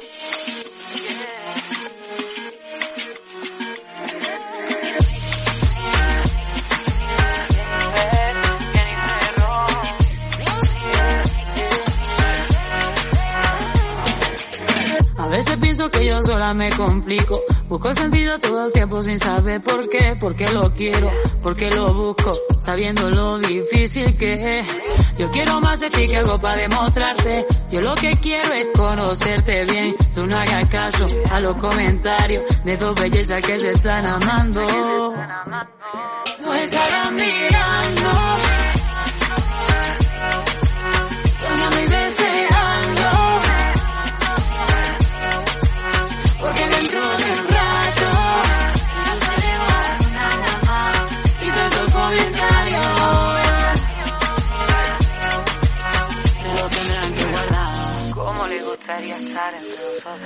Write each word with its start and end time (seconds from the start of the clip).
Thank 0.00 0.48
you. 0.48 0.59
A 15.20 15.28
veces 15.28 15.58
pienso 15.58 15.90
que 15.90 16.06
yo 16.06 16.22
sola 16.22 16.54
me 16.54 16.70
complico. 16.70 17.38
Busco 17.68 17.94
sentido 17.94 18.38
todo 18.38 18.66
el 18.66 18.72
tiempo 18.72 19.02
sin 19.02 19.18
saber 19.18 19.60
por 19.60 19.86
qué, 19.90 20.16
por 20.18 20.34
qué 20.34 20.50
lo 20.50 20.72
quiero, 20.74 21.10
por 21.42 21.54
qué 21.54 21.70
lo 21.70 21.92
busco, 21.92 22.32
sabiendo 22.56 23.10
lo 23.10 23.38
difícil 23.38 24.16
que 24.16 24.60
es. 24.60 24.66
Yo 25.18 25.30
quiero 25.30 25.60
más 25.60 25.78
de 25.78 25.90
ti 25.90 26.06
que 26.06 26.16
algo 26.16 26.40
para 26.40 26.62
demostrarte. 26.62 27.46
Yo 27.70 27.82
lo 27.82 27.92
que 27.96 28.16
quiero 28.16 28.54
es 28.54 28.68
conocerte 28.74 29.64
bien. 29.66 29.94
Tú 30.14 30.26
no 30.26 30.38
hagas 30.38 30.66
caso 30.68 31.06
a 31.30 31.38
los 31.38 31.56
comentarios 31.58 32.42
de 32.64 32.76
dos 32.78 32.98
bellezas 32.98 33.42
que 33.42 33.60
se 33.60 33.72
están 33.72 34.06
amando. 34.06 35.14
No 36.40 36.54
estarán 36.54 37.16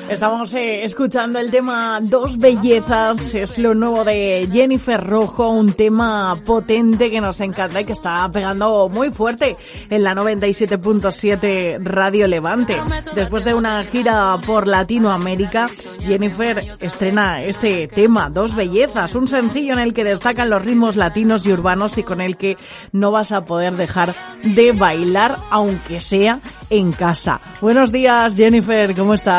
Estamos 0.09 0.55
eh, 0.55 0.85
escuchando 0.85 1.39
el 1.39 1.51
tema 1.51 1.99
Dos 2.03 2.39
Bellezas, 2.39 3.35
es 3.35 3.59
lo 3.59 3.75
nuevo 3.75 4.05
de 4.05 4.49
Jennifer 4.53 5.03
Rojo, 5.03 5.49
un 5.49 5.73
tema 5.73 6.41
potente 6.45 7.11
que 7.11 7.21
nos 7.21 7.41
encanta 7.41 7.81
y 7.81 7.85
que 7.85 7.93
está 7.93 8.31
pegando 8.31 8.89
muy 8.89 9.11
fuerte 9.11 9.57
en 9.91 10.05
la 10.05 10.15
97.7 10.15 11.79
Radio 11.83 12.27
Levante. 12.29 12.77
Después 13.15 13.45
de 13.45 13.55
una 13.55 13.83
gira 13.85 14.39
por 14.47 14.67
Latinoamérica, 14.67 15.69
Jennifer 16.01 16.77
estrena 16.81 17.43
este 17.43 17.89
tema, 17.89 18.31
Dos 18.31 18.55
Bellezas, 18.55 19.15
un 19.15 19.27
sencillo 19.27 19.73
en 19.73 19.81
el 19.81 19.95
que 19.95 20.05
destacan 20.05 20.51
los 20.51 20.65
ritmos 20.65 20.97
latinos 20.97 21.45
y 21.47 21.53
urbanos 21.53 21.99
y 21.99 22.03
con 22.03 22.21
el 22.21 22.37
que 22.37 22.57
no 22.93 23.11
vas 23.11 23.33
a 23.33 23.45
poder 23.45 23.77
dejar 23.77 24.15
de 24.43 24.73
bailar, 24.73 25.37
aunque 25.51 26.01
sea 26.01 26.41
en 26.71 26.93
casa. 26.93 27.41
Buenos 27.61 27.91
días, 27.91 28.35
Jennifer, 28.37 28.95
¿cómo 28.95 29.15
estás? 29.15 29.34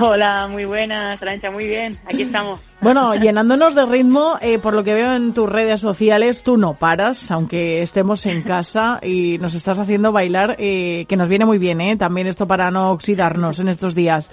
Hola, 0.00 0.48
muy 0.48 0.64
buenas, 0.64 1.20
Arancha, 1.20 1.50
muy 1.50 1.66
bien, 1.66 1.94
aquí 2.06 2.22
estamos. 2.22 2.60
Bueno, 2.80 3.14
llenándonos 3.14 3.74
de 3.74 3.84
ritmo, 3.84 4.36
eh, 4.40 4.58
por 4.58 4.74
lo 4.74 4.82
que 4.84 4.94
veo 4.94 5.14
en 5.14 5.34
tus 5.34 5.50
redes 5.50 5.80
sociales, 5.80 6.42
tú 6.42 6.56
no 6.56 6.74
paras, 6.74 7.30
aunque 7.30 7.82
estemos 7.82 8.24
en 8.26 8.42
casa 8.42 9.00
y 9.02 9.38
nos 9.38 9.54
estás 9.54 9.78
haciendo 9.78 10.12
bailar, 10.12 10.56
eh, 10.58 11.04
que 11.08 11.16
nos 11.16 11.28
viene 11.28 11.44
muy 11.44 11.58
bien, 11.58 11.80
¿eh? 11.80 11.96
También 11.96 12.26
esto 12.26 12.46
para 12.46 12.70
no 12.70 12.90
oxidarnos 12.90 13.58
en 13.60 13.68
estos 13.68 13.94
días. 13.94 14.30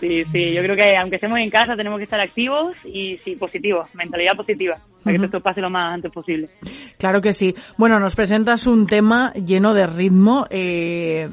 Sí, 0.00 0.22
sí, 0.32 0.54
yo 0.54 0.62
creo 0.62 0.76
que 0.76 0.96
aunque 0.96 1.16
estemos 1.16 1.38
en 1.38 1.50
casa 1.50 1.74
tenemos 1.76 1.98
que 1.98 2.04
estar 2.04 2.20
activos 2.20 2.74
y 2.84 3.18
sí, 3.24 3.36
positivos, 3.36 3.88
mentalidad 3.94 4.36
positiva, 4.36 4.78
para 5.02 5.18
que 5.18 5.24
esto 5.24 5.40
pase 5.40 5.60
lo 5.60 5.70
más 5.70 5.92
antes 5.92 6.12
posible. 6.12 6.48
Claro 6.98 7.20
que 7.20 7.32
sí. 7.32 7.54
Bueno, 7.76 7.98
nos 7.98 8.14
presentas 8.14 8.66
un 8.66 8.86
tema 8.86 9.32
lleno 9.34 9.74
de 9.74 9.86
ritmo, 9.86 10.46
eh, 10.50 11.28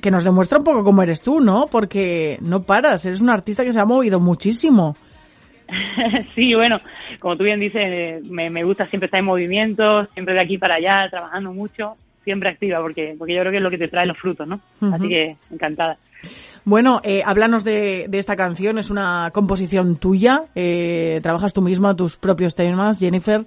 que 0.00 0.10
nos 0.10 0.24
demuestra 0.24 0.58
un 0.58 0.64
poco 0.64 0.84
cómo 0.84 1.02
eres 1.02 1.22
tú, 1.22 1.40
¿no? 1.40 1.66
Porque 1.70 2.38
no 2.40 2.62
paras, 2.62 3.04
eres 3.06 3.20
un 3.20 3.30
artista 3.30 3.64
que 3.64 3.72
se 3.72 3.80
ha 3.80 3.84
movido 3.84 4.20
muchísimo. 4.20 4.96
sí, 6.34 6.54
bueno, 6.54 6.80
como 7.20 7.36
tú 7.36 7.44
bien 7.44 7.60
dices, 7.60 8.24
me, 8.30 8.50
me 8.50 8.64
gusta 8.64 8.86
siempre 8.86 9.06
estar 9.06 9.20
en 9.20 9.26
movimiento, 9.26 10.06
siempre 10.14 10.34
de 10.34 10.40
aquí 10.40 10.58
para 10.58 10.76
allá, 10.76 11.08
trabajando 11.10 11.52
mucho, 11.52 11.96
siempre 12.24 12.50
activa, 12.50 12.80
porque, 12.80 13.14
porque 13.18 13.34
yo 13.34 13.40
creo 13.40 13.52
que 13.52 13.58
es 13.58 13.62
lo 13.62 13.70
que 13.70 13.78
te 13.78 13.88
trae 13.88 14.06
los 14.06 14.18
frutos, 14.18 14.46
¿no? 14.46 14.60
Así 14.92 15.08
que 15.08 15.36
encantada. 15.50 15.98
Bueno, 16.64 17.00
eh, 17.04 17.22
háblanos 17.24 17.64
de, 17.64 18.06
de 18.08 18.18
esta 18.18 18.36
canción, 18.36 18.78
es 18.78 18.90
una 18.90 19.30
composición 19.32 19.96
tuya, 19.96 20.44
eh, 20.54 21.20
trabajas 21.22 21.52
tú 21.52 21.62
misma 21.62 21.96
tus 21.96 22.16
propios 22.18 22.54
temas, 22.54 22.98
Jennifer. 22.98 23.44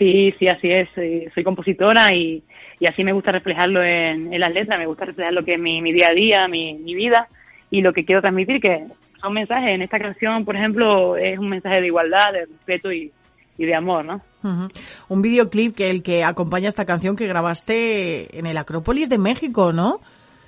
Sí, 0.00 0.34
sí, 0.38 0.48
así 0.48 0.70
es. 0.70 0.88
Soy, 0.94 1.28
soy 1.34 1.44
compositora 1.44 2.06
y, 2.14 2.42
y 2.80 2.86
así 2.86 3.04
me 3.04 3.12
gusta 3.12 3.32
reflejarlo 3.32 3.82
en, 3.82 4.32
en 4.32 4.40
las 4.40 4.50
letras, 4.50 4.78
me 4.78 4.86
gusta 4.86 5.04
reflejar 5.04 5.34
lo 5.34 5.44
que 5.44 5.54
es 5.54 5.60
mi, 5.60 5.82
mi 5.82 5.92
día 5.92 6.08
a 6.08 6.14
día, 6.14 6.48
mi, 6.48 6.72
mi 6.72 6.94
vida 6.94 7.28
y 7.70 7.82
lo 7.82 7.92
que 7.92 8.06
quiero 8.06 8.22
transmitir, 8.22 8.62
que 8.62 8.86
son 9.20 9.34
mensajes. 9.34 9.74
En 9.74 9.82
esta 9.82 9.98
canción, 9.98 10.46
por 10.46 10.56
ejemplo, 10.56 11.18
es 11.18 11.38
un 11.38 11.50
mensaje 11.50 11.82
de 11.82 11.88
igualdad, 11.88 12.32
de 12.32 12.46
respeto 12.46 12.90
y, 12.90 13.12
y 13.58 13.66
de 13.66 13.74
amor, 13.74 14.06
¿no? 14.06 14.22
Ujú. 14.42 14.68
Un 15.10 15.20
videoclip 15.20 15.76
que 15.76 15.90
el 15.90 16.02
que 16.02 16.24
acompaña 16.24 16.70
esta 16.70 16.86
canción 16.86 17.14
que 17.14 17.26
grabaste 17.26 18.38
en 18.38 18.46
el 18.46 18.56
Acrópolis 18.56 19.10
de 19.10 19.18
México, 19.18 19.74
¿no? 19.74 20.00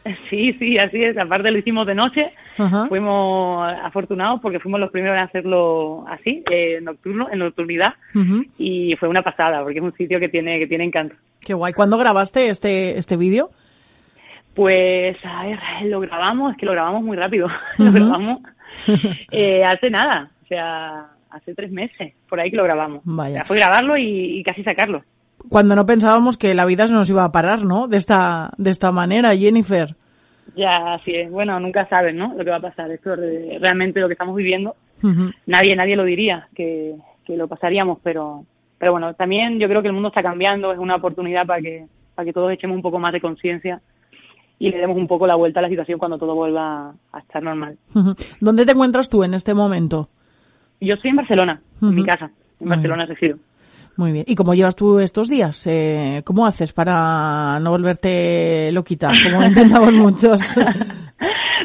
Sí, 0.30 0.54
sí, 0.54 0.78
así 0.78 1.04
es. 1.04 1.16
Aparte 1.18 1.50
lo 1.50 1.58
hicimos 1.58 1.86
de 1.86 1.94
noche. 1.94 2.32
Ajá. 2.58 2.86
Fuimos 2.88 3.66
afortunados 3.82 4.40
porque 4.40 4.60
fuimos 4.60 4.80
los 4.80 4.90
primeros 4.90 5.16
en 5.16 5.22
hacerlo 5.22 6.04
así, 6.08 6.42
eh, 6.50 6.80
nocturno, 6.82 7.28
en 7.30 7.38
nocturnidad. 7.38 7.94
Y 8.58 8.94
fue 8.96 9.08
una 9.08 9.22
pasada 9.22 9.62
porque 9.62 9.78
es 9.78 9.84
un 9.84 9.94
sitio 9.94 10.20
que 10.20 10.28
tiene 10.28 10.58
que 10.58 10.66
tiene 10.66 10.84
encanto. 10.84 11.14
Qué 11.40 11.54
guay. 11.54 11.72
¿Cuándo 11.72 11.98
grabaste 11.98 12.48
este, 12.48 12.98
este 12.98 13.16
vídeo? 13.16 13.50
Pues, 14.54 15.16
a 15.24 15.44
ver, 15.44 15.58
lo 15.84 16.00
grabamos, 16.00 16.52
es 16.52 16.58
que 16.58 16.66
lo 16.66 16.72
grabamos 16.72 17.02
muy 17.02 17.16
rápido. 17.16 17.48
lo 17.78 17.90
grabamos 17.90 18.40
eh, 19.30 19.64
hace 19.64 19.90
nada, 19.90 20.30
o 20.44 20.46
sea, 20.46 21.06
hace 21.30 21.54
tres 21.54 21.70
meses, 21.70 22.12
por 22.28 22.38
ahí 22.38 22.50
que 22.50 22.56
lo 22.56 22.64
grabamos. 22.64 23.00
Vaya. 23.04 23.30
O 23.30 23.34
sea, 23.34 23.44
fue 23.44 23.56
grabarlo 23.58 23.96
y, 23.96 24.38
y 24.38 24.42
casi 24.42 24.62
sacarlo. 24.62 25.02
Cuando 25.48 25.74
no 25.74 25.86
pensábamos 25.86 26.38
que 26.38 26.54
la 26.54 26.66
vida 26.66 26.86
se 26.86 26.92
nos 26.92 27.08
iba 27.10 27.24
a 27.24 27.32
parar, 27.32 27.64
¿no? 27.64 27.88
De 27.88 27.96
esta, 27.96 28.52
de 28.58 28.70
esta 28.70 28.92
manera, 28.92 29.34
Jennifer. 29.36 29.96
Ya, 30.54 30.94
así 30.94 31.14
es. 31.14 31.30
Bueno, 31.30 31.58
nunca 31.60 31.88
sabes, 31.88 32.14
¿no? 32.14 32.34
Lo 32.34 32.44
que 32.44 32.50
va 32.50 32.56
a 32.56 32.60
pasar. 32.60 32.90
Esto 32.90 33.14
es 33.14 33.60
realmente 33.60 34.00
lo 34.00 34.08
que 34.08 34.14
estamos 34.14 34.36
viviendo. 34.36 34.76
Nadie, 35.46 35.74
nadie 35.74 35.96
lo 35.96 36.04
diría 36.04 36.48
que, 36.54 36.94
que 37.24 37.36
lo 37.36 37.48
pasaríamos, 37.48 37.98
pero, 38.02 38.44
pero 38.78 38.92
bueno, 38.92 39.14
también 39.14 39.58
yo 39.58 39.68
creo 39.68 39.82
que 39.82 39.88
el 39.88 39.94
mundo 39.94 40.08
está 40.10 40.22
cambiando. 40.22 40.72
Es 40.72 40.78
una 40.78 40.96
oportunidad 40.96 41.46
para 41.46 41.60
que, 41.60 41.86
para 42.14 42.26
que 42.26 42.32
todos 42.32 42.52
echemos 42.52 42.76
un 42.76 42.82
poco 42.82 42.98
más 42.98 43.12
de 43.12 43.20
conciencia 43.20 43.80
y 44.58 44.70
le 44.70 44.78
demos 44.78 44.96
un 44.96 45.08
poco 45.08 45.26
la 45.26 45.34
vuelta 45.34 45.58
a 45.58 45.62
la 45.62 45.68
situación 45.68 45.98
cuando 45.98 46.18
todo 46.18 46.36
vuelva 46.36 46.94
a 47.12 47.18
estar 47.18 47.42
normal. 47.42 47.78
¿Dónde 48.40 48.64
te 48.64 48.72
encuentras 48.72 49.08
tú 49.08 49.24
en 49.24 49.34
este 49.34 49.54
momento? 49.54 50.08
Yo 50.80 50.94
estoy 50.94 51.10
en 51.10 51.16
Barcelona, 51.16 51.60
en 51.80 51.94
mi 51.94 52.04
casa. 52.04 52.30
En 52.60 52.68
Barcelona 52.68 53.06
resido. 53.06 53.38
Muy 53.96 54.12
bien. 54.12 54.24
¿Y 54.26 54.34
cómo 54.34 54.54
llevas 54.54 54.74
tú 54.76 54.98
estos 55.00 55.28
días? 55.28 55.66
Eh, 55.66 56.22
¿Cómo 56.24 56.46
haces 56.46 56.72
para 56.72 57.58
no 57.60 57.70
volverte 57.70 58.70
loquita? 58.72 59.10
Como 59.22 59.44
intentamos 59.46 59.92
muchos. 59.92 60.40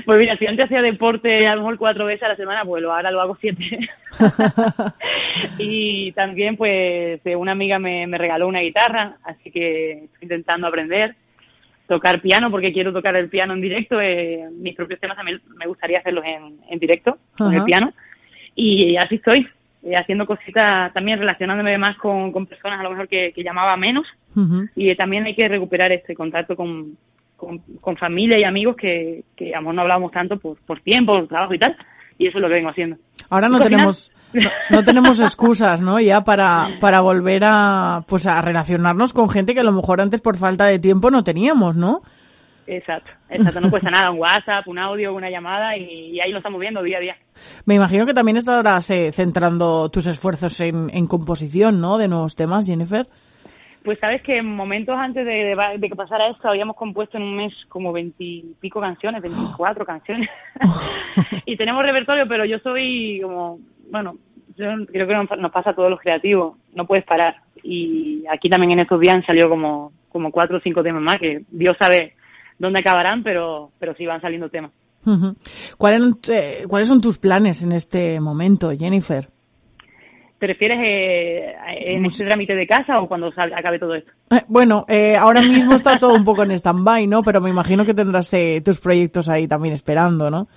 Pues 0.05 0.19
mira, 0.19 0.38
si 0.38 0.45
antes 0.45 0.65
hacía 0.65 0.81
deporte 0.81 1.47
a 1.47 1.56
lo 1.56 1.62
mejor 1.62 1.77
cuatro 1.77 2.06
veces 2.06 2.24
a 2.24 2.29
la 2.29 2.35
semana, 2.35 2.63
pues 2.65 2.81
lo- 2.83 2.94
ahora 2.94 3.12
lo 3.12 3.21
hago 3.21 3.38
siete. 3.41 3.79
y 5.57 6.12
también, 6.13 6.56
pues, 6.57 7.19
eh, 7.25 7.35
una 7.35 7.51
amiga 7.53 7.79
me, 7.79 8.07
me 8.07 8.18
regaló 8.18 8.47
una 8.47 8.62
guitarra, 8.62 9.18
así 9.24 9.51
que 9.51 9.91
estoy 10.06 10.19
intentando 10.24 10.68
aprender. 10.68 11.15
Tocar 11.88 12.21
piano, 12.21 12.51
porque 12.51 12.74
quiero 12.74 12.91
tocar 12.91 13.15
el 13.15 13.29
piano 13.29 13.53
en 13.53 13.62
directo. 13.62 14.01
eh, 14.01 14.45
mis 14.59 14.75
propios 14.75 15.00
temas 15.00 15.15
también 15.15 15.41
me 15.57 15.68
gustaría 15.68 16.00
hacerlos 16.00 16.25
en, 16.25 16.57
en 16.69 16.79
directo, 16.79 17.18
con 17.38 17.53
el 17.53 17.63
piano. 17.63 17.94
Y 18.56 18.97
así 18.97 19.15
estoy, 19.15 19.47
eh, 19.88 19.95
haciendo 19.95 20.25
cositas 20.25 20.94
también, 20.94 21.18
relacionándome 21.18 21.78
más 21.78 21.98
con, 21.98 22.34
con 22.34 22.45
personas 22.45 22.80
a 22.80 22.84
lo 22.84 22.89
mejor 22.89 23.07
que, 23.07 23.31
que 23.34 23.44
llamaba 23.44 23.78
menos. 23.78 24.06
Y 24.75 24.94
también 24.95 25.24
hay 25.25 25.34
que 25.34 25.48
recuperar 25.48 25.92
este 25.94 26.13
contacto 26.13 26.56
con, 26.56 26.98
con, 27.38 27.60
con 27.80 27.95
familia 27.95 28.38
y 28.38 28.44
amigos 28.44 28.75
que, 28.75 29.24
que 29.36 29.54
a 29.54 29.57
lo 29.57 29.62
mejor 29.62 29.75
no 29.75 29.81
hablábamos 29.84 30.12
tanto 30.12 30.38
por, 30.38 30.57
por 30.57 30.81
tiempo, 30.81 31.13
por 31.13 31.28
trabajo 31.28 31.54
y 31.54 31.60
tal. 31.60 31.75
Y 32.19 32.28
eso 32.28 32.38
es 32.38 32.42
lo 32.42 32.48
que 32.50 32.56
vengo 32.56 32.69
haciendo. 32.69 32.98
Ahora 33.30 33.48
no 33.48 33.60
tenemos, 33.62 34.12
no, 34.34 34.50
no 34.72 34.84
tenemos 34.84 35.22
excusas, 35.22 35.80
¿no? 35.80 36.00
Ya 36.00 36.24
para, 36.24 36.78
para 36.81 37.00
volver 37.00 37.44
a, 37.45 38.04
pues 38.07 38.25
a 38.25 38.42
relacionarnos 38.42 39.13
con 39.13 39.30
gente 39.30 39.54
que 39.54 39.62
a 39.62 39.63
lo 39.63 39.72
mejor 39.72 40.01
antes 40.01 40.19
por 40.19 40.36
falta 40.36 40.66
de 40.66 40.80
tiempo 40.80 41.10
no 41.12 41.24
teníamos, 41.24 41.78
¿no? 41.78 42.01
Exacto, 42.67 43.09
exacto, 43.29 43.61
no 43.61 43.69
cuesta 43.69 43.89
nada, 43.91 44.11
un 44.11 44.19
WhatsApp, 44.19 44.67
un 44.67 44.77
audio, 44.77 45.15
una 45.15 45.29
llamada 45.29 45.77
y, 45.77 46.19
ahí 46.19 46.31
lo 46.31 46.37
estamos 46.39 46.59
viendo 46.59 46.83
día 46.83 46.97
a 46.97 47.01
día. 47.01 47.15
Me 47.65 47.75
imagino 47.75 48.05
que 48.05 48.13
también 48.13 48.37
estarás 48.37 48.89
eh, 48.89 49.11
centrando 49.13 49.89
tus 49.89 50.05
esfuerzos 50.05 50.59
en, 50.59 50.89
en 50.93 51.07
composición, 51.07 51.79
¿no? 51.79 51.97
De 51.97 52.07
nuevos 52.07 52.35
temas, 52.35 52.67
Jennifer. 52.67 53.07
Pues 53.87 53.99
sabes 53.99 54.21
que 54.21 54.39
en 54.39 54.53
momentos 54.53 54.97
antes 54.97 55.25
de, 55.25 55.55
que 55.81 55.95
pasara 55.95 56.27
esto 56.27 56.49
habíamos 56.49 56.75
compuesto 56.75 57.15
en 57.15 57.23
un 57.23 57.37
mes 57.37 57.53
como 57.69 57.93
veintipico 57.93 58.81
canciones, 58.81 59.21
veinticuatro 59.21 59.85
canciones. 59.85 60.29
y 61.45 61.55
tenemos 61.55 61.85
repertorio, 61.85 62.27
pero 62.27 62.43
yo 62.43 62.59
soy 62.59 63.21
como, 63.23 63.59
bueno, 63.89 64.17
yo 64.57 64.85
creo 64.87 65.07
que 65.07 65.37
nos, 65.37 65.51
pasa 65.53 65.69
a 65.69 65.73
todos 65.73 65.89
los 65.89 66.01
creativos, 66.01 66.57
no 66.73 66.85
puedes 66.85 67.05
parar. 67.05 67.37
Y 67.63 68.25
aquí 68.29 68.49
también 68.49 68.71
en 68.73 68.79
estos 68.81 68.99
días 68.99 69.15
han 69.15 69.25
salido 69.25 69.47
como, 69.47 69.93
como 70.09 70.31
cuatro 70.31 70.57
o 70.57 70.59
cinco 70.59 70.83
temas 70.83 71.01
más 71.01 71.17
que 71.17 71.43
Dios 71.49 71.77
sabe 71.79 72.17
dónde 72.59 72.80
acabarán, 72.80 73.24
pero, 73.24 73.71
pero 73.80 73.94
sí 73.95 74.06
van 74.06 74.21
saliendo 74.21 74.50
temas. 74.50 74.71
¿Cuáles, 75.77 76.01
eh, 76.30 76.65
¿Cuáles 76.68 76.88
son 76.88 77.00
tus 77.00 77.18
planes 77.18 77.63
en 77.63 77.71
este 77.71 78.19
momento, 78.19 78.71
Jennifer? 78.71 79.30
¿Te 80.39 80.45
refieres 80.45 80.77
eh, 80.83 81.56
en 81.95 82.06
este 82.06 82.25
trámite 82.25 82.54
de 82.54 82.68
casa 82.68 83.00
o 83.00 83.07
cuando 83.07 83.31
acabe 83.36 83.80
todo 83.80 83.95
esto? 83.95 84.12
Eh, 84.30 84.42
bueno, 84.48 84.86
eh, 84.88 85.15
ahora 85.15 85.42
mismo 85.42 85.74
está 85.74 85.98
todo 85.98 86.13
un 86.13 86.24
poco 86.24 86.44
en 86.44 86.51
stand-by, 86.51 87.07
¿no? 87.07 87.24
Pero 87.24 87.42
me 87.42 87.50
imagino 87.50 87.86
que 87.86 87.95
tendrás 87.95 88.31
eh, 88.33 88.62
tus 88.63 88.80
proyectos 88.80 89.30
ahí 89.30 89.48
también 89.48 89.74
esperando, 89.74 90.30
¿no? 90.30 90.48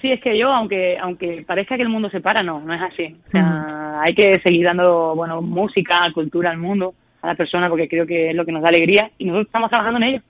Sí, 0.00 0.10
es 0.10 0.20
que 0.20 0.36
yo, 0.36 0.48
aunque 0.48 0.96
aunque 0.98 1.44
parezca 1.46 1.76
que 1.76 1.82
el 1.82 1.90
mundo 1.90 2.10
se 2.10 2.20
para, 2.20 2.42
no, 2.42 2.60
no 2.60 2.74
es 2.74 2.80
así. 2.80 3.14
O 3.28 3.30
sea, 3.30 4.00
hay 4.00 4.14
que 4.14 4.40
seguir 4.42 4.64
dando, 4.64 5.14
bueno, 5.14 5.42
música, 5.42 5.94
cultura 6.12 6.50
al 6.50 6.58
mundo, 6.58 6.94
a 7.22 7.28
la 7.28 7.34
persona, 7.34 7.68
porque 7.68 7.86
creo 7.86 8.06
que 8.06 8.30
es 8.30 8.34
lo 8.34 8.44
que 8.44 8.52
nos 8.52 8.62
da 8.62 8.70
alegría 8.70 9.10
y 9.18 9.26
nosotros 9.26 9.46
estamos 9.46 9.70
trabajando 9.70 9.98
en 9.98 10.14
ello. 10.14 10.22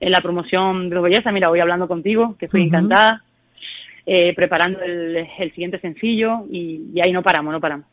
En 0.00 0.12
la 0.12 0.20
promoción 0.20 0.88
de 0.88 0.94
los 0.94 1.04
belleza, 1.04 1.30
mira, 1.30 1.48
voy 1.48 1.60
hablando 1.60 1.86
contigo, 1.86 2.34
que 2.38 2.46
estoy 2.46 2.62
encantada, 2.62 3.22
preparando 4.34 4.80
el, 4.80 5.28
siguiente 5.54 5.78
sencillo 5.78 6.46
y 6.50 6.98
ahí 7.04 7.12
no 7.12 7.22
paramos, 7.22 7.52
no 7.52 7.60
paramos. 7.60 7.86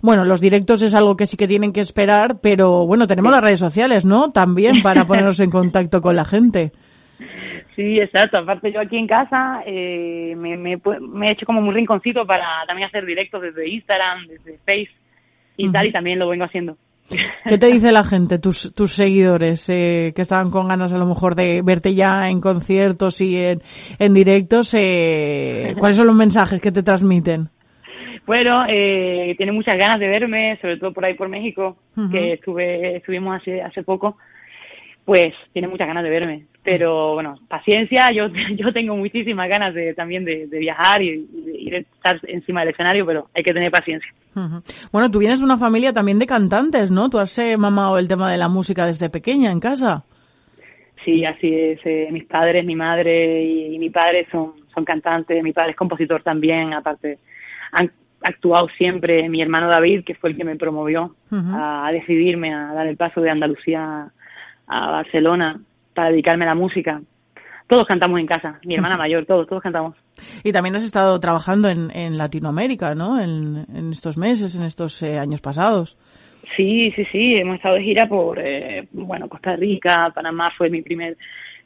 Bueno, 0.00 0.24
los 0.24 0.40
directos 0.40 0.82
es 0.82 0.94
algo 0.94 1.16
que 1.16 1.26
sí 1.26 1.36
que 1.36 1.48
tienen 1.48 1.72
que 1.72 1.80
esperar, 1.80 2.38
pero 2.40 2.86
bueno, 2.86 3.06
tenemos 3.06 3.32
las 3.32 3.40
redes 3.40 3.58
sociales, 3.58 4.04
¿no? 4.04 4.30
También 4.30 4.82
para 4.82 5.04
ponernos 5.06 5.40
en 5.40 5.50
contacto 5.50 6.00
con 6.00 6.14
la 6.14 6.24
gente. 6.24 6.72
Sí, 7.74 7.98
exacto. 7.98 8.38
Aparte 8.38 8.72
yo 8.72 8.80
aquí 8.80 8.96
en 8.96 9.06
casa 9.06 9.62
eh, 9.66 10.34
me, 10.36 10.56
me, 10.56 10.74
he 10.74 11.32
hecho 11.32 11.46
como 11.46 11.60
un 11.60 11.74
rinconcito 11.74 12.24
para 12.26 12.46
también 12.66 12.88
hacer 12.88 13.04
directos 13.04 13.42
desde 13.42 13.68
Instagram, 13.68 14.26
desde 14.28 14.58
Face 14.58 14.90
y 15.56 15.70
tal, 15.70 15.86
y 15.86 15.92
también 15.92 16.18
lo 16.18 16.28
vengo 16.28 16.44
haciendo. 16.44 16.76
¿Qué 17.08 17.58
te 17.58 17.66
dice 17.66 17.92
la 17.92 18.04
gente, 18.04 18.38
tus, 18.38 18.74
tus 18.74 18.92
seguidores, 18.92 19.68
eh, 19.68 20.12
que 20.14 20.22
estaban 20.22 20.50
con 20.50 20.68
ganas 20.68 20.92
a 20.92 20.98
lo 20.98 21.06
mejor 21.06 21.34
de 21.34 21.60
verte 21.62 21.94
ya 21.94 22.30
en 22.30 22.40
conciertos 22.40 23.20
y 23.20 23.36
en, 23.36 23.60
en 23.98 24.14
directos? 24.14 24.72
Eh, 24.74 25.74
¿Cuáles 25.78 25.96
son 25.96 26.06
los 26.06 26.16
mensajes 26.16 26.60
que 26.60 26.72
te 26.72 26.82
transmiten? 26.82 27.50
Bueno, 28.26 28.64
eh, 28.68 29.34
tiene 29.36 29.52
muchas 29.52 29.76
ganas 29.76 29.98
de 29.98 30.08
verme, 30.08 30.56
sobre 30.60 30.76
todo 30.78 30.92
por 30.92 31.04
ahí 31.04 31.14
por 31.14 31.28
México, 31.28 31.76
que 32.10 32.34
estuve, 32.34 32.96
estuvimos 32.96 33.40
hace, 33.40 33.60
hace 33.60 33.82
poco. 33.82 34.16
Pues 35.04 35.34
tiene 35.52 35.66
muchas 35.66 35.88
ganas 35.88 36.04
de 36.04 36.10
verme, 36.10 36.44
pero 36.62 37.14
bueno, 37.14 37.34
paciencia. 37.48 38.10
Yo, 38.14 38.28
yo 38.56 38.72
tengo 38.72 38.96
muchísimas 38.96 39.48
ganas 39.48 39.74
de 39.74 39.94
también 39.94 40.24
de, 40.24 40.46
viajar 40.46 41.02
y, 41.02 41.26
estar 41.78 42.20
encima 42.24 42.60
del 42.60 42.70
escenario, 42.70 43.06
pero 43.06 43.28
hay 43.34 43.42
que 43.42 43.52
tener 43.52 43.70
paciencia. 43.70 44.10
Bueno, 44.90 45.10
tú 45.10 45.18
vienes 45.18 45.38
de 45.38 45.44
una 45.44 45.58
familia 45.58 45.92
también 45.92 46.18
de 46.18 46.26
cantantes, 46.26 46.90
¿no? 46.90 47.10
Tú 47.10 47.18
has 47.18 47.36
eh, 47.38 47.56
mamado 47.56 47.98
el 47.98 48.08
tema 48.08 48.30
de 48.30 48.38
la 48.38 48.48
música 48.48 48.86
desde 48.86 49.10
pequeña 49.10 49.50
en 49.50 49.60
casa. 49.60 50.04
Sí, 51.04 51.24
así 51.24 51.52
es. 51.52 51.80
Eh, 51.84 52.08
mis 52.12 52.24
padres, 52.24 52.64
mi 52.64 52.76
madre 52.76 53.44
y, 53.44 53.74
y, 53.74 53.78
mi 53.78 53.90
padre 53.90 54.26
son, 54.30 54.52
son 54.74 54.84
cantantes. 54.84 55.42
Mi 55.42 55.52
padre 55.52 55.72
es 55.72 55.76
compositor 55.76 56.22
también, 56.22 56.72
aparte. 56.72 57.18
Han, 57.72 57.90
actuado 58.24 58.68
siempre 58.76 59.28
mi 59.28 59.42
hermano 59.42 59.68
David, 59.68 60.04
que 60.04 60.14
fue 60.14 60.30
el 60.30 60.36
que 60.36 60.44
me 60.44 60.56
promovió 60.56 61.14
a, 61.30 61.90
decidirme 61.92 62.54
a 62.54 62.72
dar 62.72 62.86
el 62.86 62.96
paso 62.96 63.20
de 63.20 63.30
Andalucía 63.30 64.10
a 64.66 64.90
Barcelona 64.90 65.60
para 65.94 66.10
dedicarme 66.10 66.44
a 66.44 66.48
la 66.48 66.54
música. 66.54 67.00
Todos 67.72 67.86
cantamos 67.86 68.20
en 68.20 68.26
casa, 68.26 68.60
mi 68.66 68.74
hermana 68.74 68.96
mayor, 68.98 69.24
todos, 69.24 69.48
todos 69.48 69.62
cantamos. 69.62 69.96
Y 70.44 70.52
también 70.52 70.76
has 70.76 70.84
estado 70.84 71.18
trabajando 71.20 71.70
en, 71.70 71.90
en 71.96 72.18
Latinoamérica, 72.18 72.94
¿no? 72.94 73.18
En, 73.18 73.64
en, 73.74 73.92
estos 73.92 74.18
meses, 74.18 74.54
en 74.54 74.64
estos 74.64 75.02
eh, 75.02 75.18
años 75.18 75.40
pasados. 75.40 75.96
Sí, 76.54 76.90
sí, 76.94 77.06
sí, 77.10 77.36
hemos 77.36 77.56
estado 77.56 77.76
de 77.76 77.82
gira 77.82 78.06
por, 78.06 78.38
eh, 78.38 78.86
bueno, 78.92 79.26
Costa 79.26 79.56
Rica, 79.56 80.12
Panamá 80.14 80.52
fue 80.58 80.68
mi 80.68 80.82
primer 80.82 81.16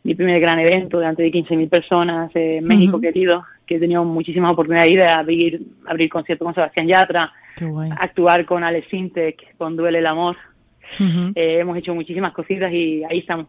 mi 0.05 0.15
primer 0.15 0.39
gran 0.39 0.61
evento 0.61 1.01
delante 1.01 1.25
de 1.25 1.33
15.000 1.33 1.69
personas, 1.69 2.31
eh, 2.37 2.61
México 2.63 3.01
querido, 3.01 3.43
que 3.67 3.75
he 3.75 3.81
tenido 3.81 4.05
muchísimas 4.05 4.53
oportunidades 4.53 4.95
de 4.95 5.09
abrir, 5.09 5.61
abrir 5.89 6.09
conciertos 6.09 6.47
con 6.47 6.55
Sebastián 6.55 6.87
Yatra, 6.87 7.33
actuar 7.99 8.47
con 8.47 8.63
Alex 8.63 8.87
Sintek, 8.89 9.57
con 9.57 9.75
Duele 9.75 9.99
el 9.99 10.07
Amor. 10.07 10.37
Eh, 11.01 11.59
hemos 11.59 11.77
hecho 11.77 11.93
muchísimas 11.97 12.33
cositas 12.33 12.73
y 12.73 13.03
ahí 13.03 13.19
estamos. 13.19 13.49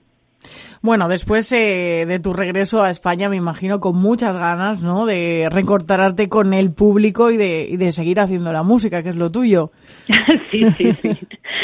Bueno, 0.82 1.08
después 1.08 1.52
eh, 1.52 2.06
de 2.08 2.20
tu 2.20 2.34
regreso 2.34 2.84
a 2.84 2.90
España, 2.90 3.30
me 3.30 3.36
imagino 3.36 3.80
con 3.80 3.98
muchas 3.98 4.38
ganas, 4.38 4.82
¿no? 4.82 5.06
De 5.06 5.50
reencontrarte 5.52 6.30
con 6.30 6.54
el 6.54 6.74
público 6.74 7.32
y 7.32 7.38
de, 7.38 7.68
y 7.70 7.78
de 7.78 7.92
seguir 7.92 8.20
haciendo 8.20 8.54
la 8.54 8.64
música, 8.64 9.04
que 9.04 9.10
es 9.10 9.16
lo 9.16 9.32
tuyo. 9.32 9.72
sí, 10.52 10.64
sí, 10.78 10.94
sí. 10.94 11.18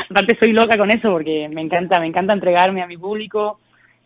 Aparte 0.09 0.37
soy 0.39 0.51
loca 0.51 0.77
con 0.77 0.89
eso 0.89 1.11
porque 1.11 1.47
me 1.49 1.61
encanta, 1.61 1.99
me 1.99 2.07
encanta 2.07 2.33
entregarme 2.33 2.81
a 2.81 2.87
mi 2.87 2.97
público, 2.97 3.59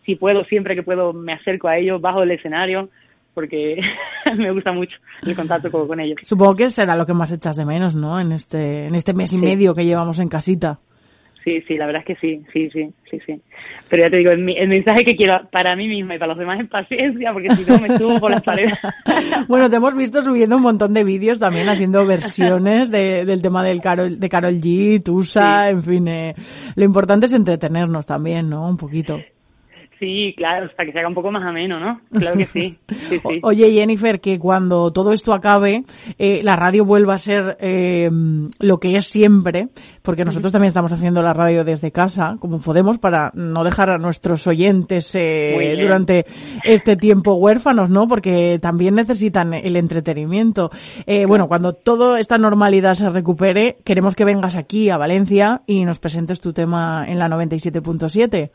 si 0.06 0.16
puedo, 0.16 0.44
siempre 0.46 0.75
que 0.75 0.84
puedo, 0.84 1.14
me 1.14 1.34
acerco 1.34 1.68
a 1.68 1.78
ellos, 1.78 2.02
bajo 2.02 2.24
el 2.24 2.31
escenario, 2.31 2.90
porque 3.34 3.80
me 4.38 4.52
gusta 4.52 4.72
mucho 4.72 4.96
el 5.25 5.36
contacto 5.36 5.69
con, 5.69 6.00
ellos. 6.00 6.18
Supongo 6.24 6.56
que 6.56 6.69
será 6.69 6.96
lo 6.96 7.06
que 7.06 7.14
más 7.14 7.31
echas 7.31 7.56
de 7.56 7.66
menos, 7.66 7.94
¿no? 7.94 8.19
En 8.19 8.31
este, 8.31 8.86
en 8.86 8.96
este 8.96 9.14
mes 9.14 9.34
y 9.34 9.38
medio 9.38 9.74
que 9.74 9.86
llevamos 9.86 10.19
en 10.19 10.30
casita. 10.30 10.80
Sí, 11.48 11.62
sí, 11.66 11.78
la 11.78 11.86
verdad 11.86 12.04
es 12.06 12.08
que 12.08 12.16
sí, 12.20 12.44
sí, 12.52 12.70
sí, 12.74 12.94
sí, 13.10 13.20
sí. 13.26 13.42
Pero 13.88 14.04
ya 14.04 14.10
te 14.10 14.18
digo, 14.18 14.32
el, 14.32 14.68
mensaje 14.68 15.06
que 15.06 15.16
quiero 15.16 15.48
para 15.50 15.78
mí 15.78 15.88
misma 15.88 16.16
y 16.16 16.20
para 16.20 16.34
los 16.34 16.38
demás 16.38 16.60
es 16.60 16.68
paciencia, 16.68 17.32
porque 17.32 17.56
si 17.56 17.64
no 17.64 17.80
me 17.80 17.98
subo 17.98 18.20
por 18.20 18.32
las 18.32 18.44
paredes. 18.44 18.74
bueno, 19.48 19.70
te 19.70 19.78
hemos 19.78 19.96
visto 19.96 20.22
subiendo 20.22 20.58
un 20.58 20.64
montón 20.64 20.94
de 20.94 21.06
vídeos 21.06 21.40
también 21.40 21.70
haciendo 21.70 22.06
versiones 22.06 22.92
de, 22.92 23.24
del 23.24 23.42
tema 23.42 23.64
del 23.64 23.80
Carol, 23.80 24.20
de 24.20 24.28
Carol 24.28 24.56
G, 24.56 25.02
Tusa, 25.02 25.70
en 25.70 25.84
fin. 25.84 26.10
Eh, 26.10 26.36
lo 26.76 26.84
importante 26.84 27.28
es 27.28 27.34
entretenernos 27.34 28.06
también, 28.06 28.50
¿no? 28.50 28.68
Un 28.68 28.76
poquito. 28.76 29.18
Sí, 30.00 30.34
claro, 30.38 30.70
para 30.76 30.86
que 30.86 30.94
se 30.94 31.00
haga 31.00 31.08
un 31.08 31.16
poco 31.16 31.32
más 31.32 31.44
ameno, 31.44 31.80
¿no? 31.80 32.02
Claro 32.12 32.38
que 32.38 32.46
sí. 32.54 32.78
Oye, 33.42 33.72
Jennifer, 33.72 34.20
que 34.20 34.38
cuando 34.38 34.92
todo 34.92 35.12
esto 35.12 35.33
acabe, 35.33 35.83
eh, 36.19 36.42
la 36.44 36.56
radio 36.56 36.86
vuelva 36.86 37.16
a 37.16 37.18
ser 37.18 37.57
eh, 37.60 38.10
lo 38.60 38.80
que 38.80 38.95
es 38.95 39.06
siempre, 39.07 39.69
porque 40.04 40.24
nosotros 40.24 40.52
también 40.52 40.68
estamos 40.68 40.92
haciendo 40.92 41.21
la 41.24 41.33
radio 41.33 41.64
desde 41.64 41.92
casa, 41.92 42.38
como 42.40 42.60
podemos, 42.60 43.00
para 43.00 43.31
no 43.33 43.64
dejar 43.64 43.90
a 43.90 43.98
nuestros 43.98 44.45
oyentes 44.48 45.14
eh, 45.16 45.78
durante 45.81 46.26
este 46.64 46.95
tiempo 46.95 47.33
huérfanos, 47.36 47.90
¿no? 47.90 48.07
Porque 48.07 48.60
también 48.62 48.95
necesitan 48.95 49.54
el 49.54 49.76
entretenimiento. 49.76 50.69
Eh, 51.06 51.26
bueno, 51.26 51.48
cuando 51.48 51.74
toda 51.74 52.19
esta 52.19 52.38
normalidad 52.38 52.94
se 52.94 53.10
recupere, 53.10 53.78
queremos 53.83 54.16
que 54.16 54.26
vengas 54.26 54.56
aquí 54.56 54.90
a 54.90 54.98
Valencia 54.98 55.62
y 55.66 55.86
nos 55.86 56.00
presentes 56.00 56.40
tu 56.40 56.54
tema 56.54 57.06
en 57.07 57.19
la 57.19 57.28
97.7. 57.28 58.52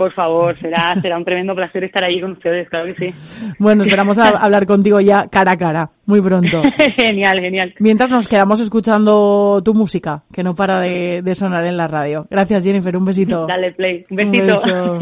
Por 0.00 0.14
favor, 0.14 0.58
será, 0.58 0.94
será 1.02 1.18
un 1.18 1.26
tremendo 1.26 1.54
placer 1.54 1.84
estar 1.84 2.02
ahí 2.02 2.22
con 2.22 2.32
ustedes, 2.32 2.70
claro 2.70 2.86
que 2.86 2.94
sí. 2.94 3.54
Bueno, 3.58 3.82
esperamos 3.82 4.16
a 4.16 4.28
hablar 4.42 4.64
contigo 4.64 4.98
ya 4.98 5.28
cara 5.28 5.52
a 5.52 5.56
cara, 5.58 5.90
muy 6.06 6.22
pronto. 6.22 6.62
genial, 6.96 7.38
genial. 7.38 7.74
Mientras 7.80 8.10
nos 8.10 8.26
quedamos 8.26 8.60
escuchando 8.60 9.60
tu 9.62 9.74
música, 9.74 10.22
que 10.32 10.42
no 10.42 10.54
para 10.54 10.80
de, 10.80 11.20
de 11.20 11.34
sonar 11.34 11.66
en 11.66 11.76
la 11.76 11.86
radio. 11.86 12.26
Gracias, 12.30 12.64
Jennifer, 12.64 12.96
un 12.96 13.04
besito. 13.04 13.46
Dale 13.46 13.72
play, 13.72 14.06
un 14.08 14.16
besito. 14.16 14.38
Un 14.38 14.46
beso. 14.46 14.98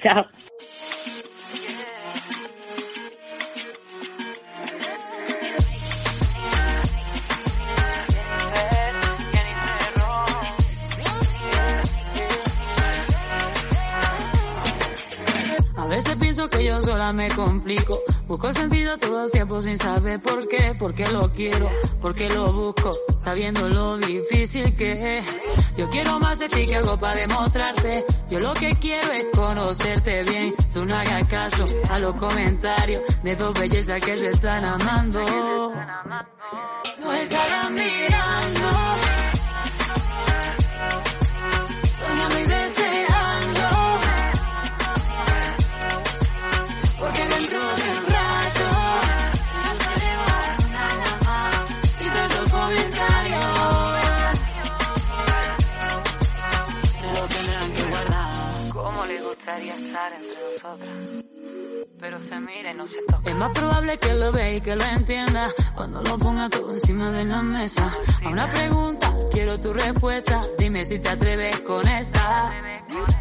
Chao. 0.00 0.24
Yo 16.70 16.80
sola 16.82 17.12
me 17.12 17.28
complico. 17.30 17.98
Busco 18.28 18.52
sentido 18.52 18.96
todo 18.96 19.24
el 19.24 19.32
tiempo 19.32 19.60
sin 19.60 19.76
saber 19.76 20.20
por 20.20 20.46
qué, 20.46 20.76
porque 20.78 21.04
lo 21.06 21.32
quiero, 21.32 21.68
porque 22.00 22.30
lo 22.30 22.52
busco, 22.52 22.92
sabiendo 23.16 23.68
lo 23.68 23.98
difícil 23.98 24.76
que 24.76 25.18
es. 25.18 25.26
Yo 25.76 25.90
quiero 25.90 26.20
más 26.20 26.38
de 26.38 26.48
ti 26.48 26.66
que 26.66 26.76
algo 26.76 26.96
para 26.96 27.22
demostrarte. 27.22 28.04
Yo 28.30 28.38
lo 28.38 28.52
que 28.52 28.76
quiero 28.76 29.10
es 29.12 29.26
conocerte 29.34 30.22
bien. 30.22 30.54
Tú 30.72 30.86
no 30.86 30.96
hagas 30.96 31.26
caso 31.26 31.66
a 31.88 31.98
los 31.98 32.14
comentarios 32.14 33.02
de 33.24 33.34
dos 33.34 33.58
bellezas 33.58 34.00
que 34.00 34.16
se 34.16 34.30
están 34.30 34.64
amando. 34.64 35.20
No 37.00 37.12
estarán 37.12 37.74
mirando. 37.74 39.09
lo 57.06 57.26
tendrán 57.28 57.72
que 57.72 57.82
guardar. 57.84 58.72
¿Cómo 58.72 59.06
les 59.06 59.24
gustaría 59.24 59.74
estar 59.74 60.12
entre 60.12 60.38
nosotras? 60.52 61.24
pero 62.00 62.18
se 62.18 62.40
mira 62.40 62.72
y 62.72 62.74
no 62.74 62.86
se 62.86 62.98
toca. 63.02 63.28
Es 63.28 63.36
más 63.36 63.50
probable 63.50 63.98
que 63.98 64.14
lo 64.14 64.32
vea 64.32 64.54
y 64.54 64.60
que 64.60 64.74
lo 64.74 64.84
entienda 64.84 65.48
cuando 65.74 66.02
lo 66.02 66.18
ponga 66.18 66.48
todo 66.48 66.70
encima 66.72 67.10
de 67.10 67.24
la 67.24 67.42
mesa. 67.42 67.90
A 68.24 68.28
una 68.28 68.50
pregunta 68.50 69.14
quiero 69.30 69.60
tu 69.60 69.72
respuesta, 69.72 70.40
dime 70.58 70.84
si 70.84 70.98
te 70.98 71.08
atreves 71.08 71.60
con 71.60 71.86
esta. 71.86 72.52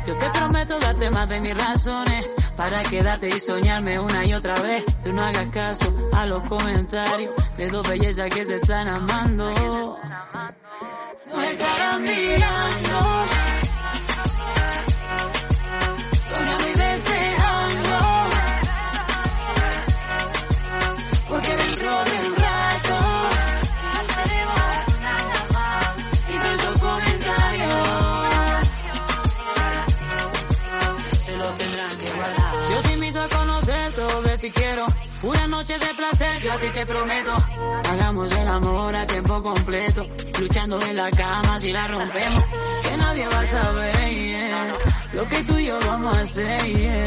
Yo 0.05 0.17
te 0.17 0.29
prometo 0.29 0.79
darte 0.79 1.12
más 1.12 1.27
de 1.29 1.41
mis 1.41 1.57
razones 1.57 2.31
para 2.55 2.81
quedarte 2.81 3.27
y 3.27 3.39
soñarme 3.39 4.00
una 4.00 4.25
y 4.25 4.33
otra 4.33 4.59
vez. 4.62 4.86
Tú 5.03 5.13
no 5.13 5.24
hagas 5.24 5.50
caso 5.50 6.09
a 6.13 6.25
los 6.25 6.43
comentarios 6.43 7.33
de 7.57 7.69
dos 7.69 7.88
bellezas 7.88 8.33
que 8.33 8.45
se 8.45 8.55
están 8.55 8.88
amando. 8.88 9.98
No 11.27 11.41
estarán 11.43 12.03
mirando. 12.03 13.38
Quiero. 34.51 34.85
Una 35.23 35.47
noche 35.47 35.77
de 35.77 35.93
placer, 35.95 36.41
yo 36.41 36.53
a 36.53 36.59
ti 36.59 36.69
te 36.69 36.85
prometo. 36.85 37.35
Hagamos 37.89 38.31
el 38.37 38.47
amor 38.47 38.95
a 38.95 39.05
tiempo 39.05 39.41
completo. 39.41 40.07
Luchando 40.39 40.81
en 40.81 40.95
la 40.95 41.11
cama 41.11 41.59
si 41.59 41.71
la 41.71 41.87
rompemos. 41.87 42.43
Que 42.83 42.97
nadie 42.97 43.27
va 43.27 43.39
a 43.39 43.45
saber. 43.45 44.53
Lo 45.13 45.27
que 45.27 45.43
tú 45.43 45.57
y 45.57 45.65
yo 45.65 45.79
vamos 45.85 46.17
a 46.17 46.21
hacer. 46.21 47.05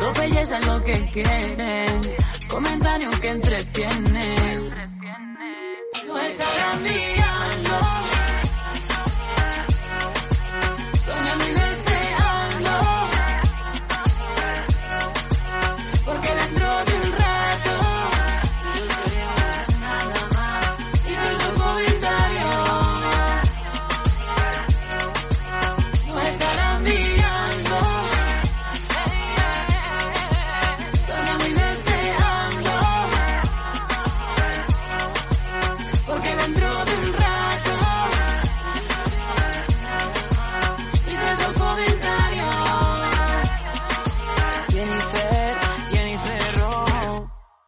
Dos 0.00 0.18
bellezas 0.18 0.66
lo 0.66 0.82
que 0.82 1.06
quieren. 1.06 2.00
Comentarios 2.48 3.18
que 3.20 3.28
entretienen. 3.28 4.70
No 6.06 6.18
es 6.18 6.40
a 6.40 6.76
mí. 6.76 7.19